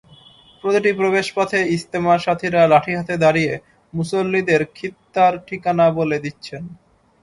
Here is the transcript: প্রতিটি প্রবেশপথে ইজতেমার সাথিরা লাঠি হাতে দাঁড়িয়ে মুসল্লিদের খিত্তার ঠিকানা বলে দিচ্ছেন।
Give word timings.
প্রতিটি 0.63 0.91
প্রবেশপথে 0.99 1.59
ইজতেমার 1.75 2.19
সাথিরা 2.25 2.61
লাঠি 2.71 2.93
হাতে 2.97 3.15
দাঁড়িয়ে 3.23 3.53
মুসল্লিদের 3.93 4.61
খিত্তার 4.75 5.33
ঠিকানা 5.47 5.85
বলে 5.99 6.17
দিচ্ছেন। 6.25 6.63